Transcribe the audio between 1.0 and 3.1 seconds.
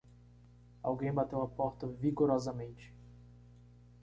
bateu a porta vigorosamente